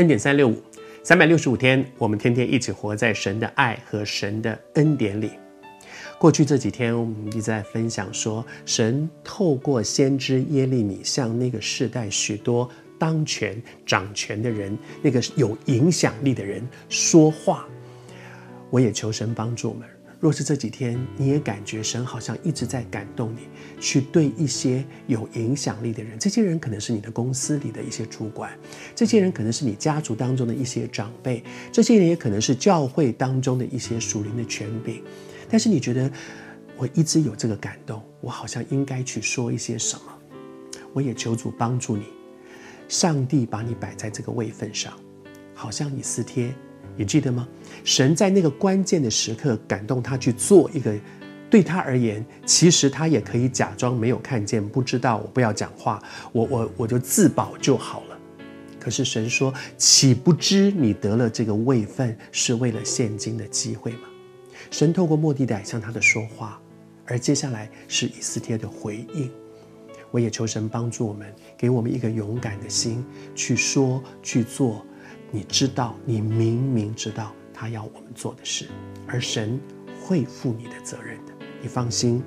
[0.00, 0.56] 恩典三六五，
[1.02, 5.32] 三百六十五天，我们天天一起活在神的爱和神的恩典里。
[6.18, 12.66] 过去这几天，我们一直在分享说，神透过先知耶利米向那个世代许多
[12.98, 17.68] 当权掌权的人，那个有影响力的人说话。
[18.70, 19.86] 我也求神帮助我们。
[20.20, 23.48] 若是这几天你也感觉神好像一直在感动你，
[23.80, 28.52] 去对一些有影响力的人，这些人可能是你的公司里的一些主管，
[28.94, 31.42] 这些人可能是你家族当中的一些长辈，
[31.72, 35.02] 这些人也可能是教会当中的一些属灵的权柄。
[35.48, 36.10] 但是你觉得
[36.76, 40.02] 我一直有这个感动，我好像应该去说一些什么？
[40.92, 42.04] 我也求主帮助你，
[42.88, 44.92] 上帝把你摆在这个位份上，
[45.54, 46.54] 好像以斯帖。
[47.00, 47.48] 你记得吗？
[47.82, 50.94] 神在那个关键的时刻感动他去做一个，
[51.48, 55.16] 对他而言，其实他也可以假装没有看见、不知道。
[55.16, 55.98] 我不要讲话，
[56.30, 58.18] 我我我就自保就好了。
[58.78, 64.00] 可是神说：“岂不知你得了这个位分是为了现今的机会吗？”
[64.70, 66.60] 神透过末底改向他的说话，
[67.06, 69.30] 而接下来是以斯帖的回应。
[70.10, 71.26] 我也求神帮助我们，
[71.56, 73.02] 给我们一个勇敢的心
[73.34, 74.84] 去说去做。
[75.30, 78.66] 你知道，你明明知道他要我们做的事，
[79.06, 79.60] 而神
[80.02, 81.32] 会负你的责任的，
[81.62, 82.22] 你放心。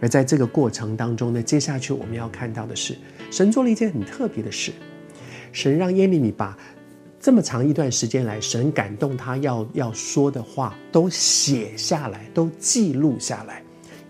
[0.00, 2.96] 而在这个过程当中呢，接下去我们要看到的是，
[3.30, 4.72] 神做了一件很特别的事，
[5.52, 6.58] 神让耶利米把
[7.20, 13.62] 这么长一段时间来神感动他要要说的话都写下来，都记录下来，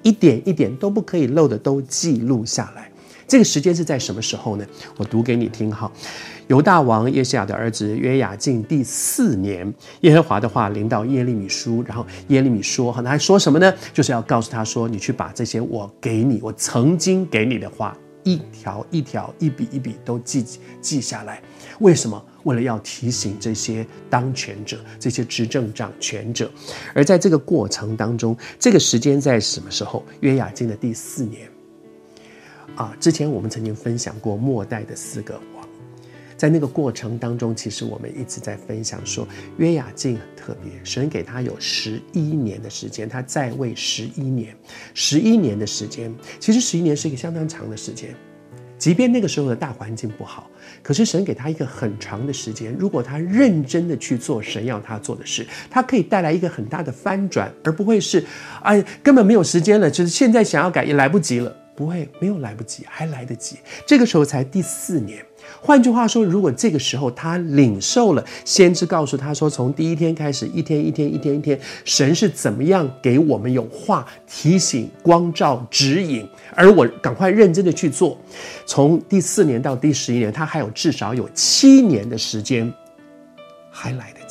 [0.03, 2.91] 一点一点都不可以漏的都记录下来。
[3.27, 4.67] 这个时间是在什么时候呢？
[4.97, 5.91] 我读给你听哈。
[6.49, 9.73] 犹大王耶西亚的儿子约雅敬第四年，
[10.03, 13.73] 耶和华的话临到耶利米书，然后耶利米说：“哈，他还说什么呢？
[13.95, 20.45] 就是要告诉他说，你去把这些我给你，我曾经给你的话，一条一条、一笔一笔都记
[20.83, 21.43] 记下来。
[21.81, 22.23] 为什么？
[22.43, 26.51] 为了要提醒这些当权者、这些执政掌权者。
[26.95, 30.05] 而在这个过程当中，这个时间在什么时候？
[30.21, 31.49] 约雅敬的第四年。
[32.77, 35.69] 啊，之前我们曾经分享过末代的四个王。”
[36.37, 39.27] 在那个过程当中，其实我们一直在分享说，
[39.57, 44.55] 约雅敬很特别，神给他有十一年的时间，他在位十一年，
[44.95, 48.13] 十一年的时间，其实十一年是一个相当长的时间，
[48.77, 50.51] 即便那个时候的大环境不好，
[50.83, 58.23] 可是神给他一个很长的时间，如果他认真的去做神要他做的事，他可以带来一个很大的翻转，而不会是，
[58.63, 65.25] 哎，根本没有时间了，就是现在想要改也来不及了，不会，没有来不及，还来得及，这个时候才第四年。
[65.61, 78.19] 换句话说，如果这个时候他领受了先知告诉他说，从第一天开始，一天一天一天一天，神是怎么样给我们有话提醒、光照、指引，而我赶快认真的去做。
[78.65, 82.73] 从第四年到第十一年，他还有至少有七年的时间，
[83.71, 84.24] 还来得。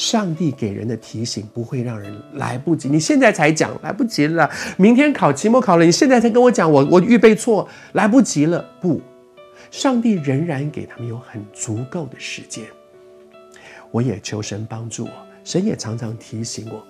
[0.00, 2.88] 上帝给人的提醒不会让人来不及。
[2.88, 8.98] 你现在才讲来不及了，明天考期末考了，你现在才跟我讲，我我预备错，来不及了，不。
[9.70, 12.64] 上帝仍然给他们有很足够的时间。
[13.90, 15.12] 我也求神帮助我，
[15.44, 16.82] 神也常常提醒我，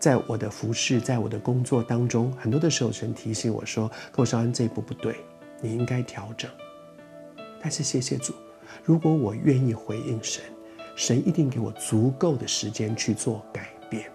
[0.00, 5.14] 在我的服侍，在我的工作当中，很多的时候，神提醒我说：“寇少安，这一步不对，
[5.62, 6.50] 你应该调整。”
[7.62, 8.34] 但是谢谢主，
[8.82, 10.42] 如果我愿意回应神，
[10.96, 14.10] 神一定给我足够的时间去做改变，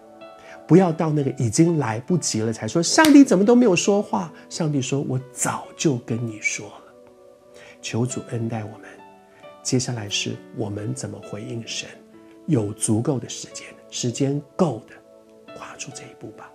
[0.67, 6.73] 不要到那个已经来不及了才说：“上帝怎么都没有说话？”上帝说：“我早就跟你说了。”
[7.81, 8.89] 求主恩待我们，
[9.63, 11.87] 接下来是我们怎么回应神？
[12.47, 16.51] 有足够的时间，时间够的，跨出这一步吧。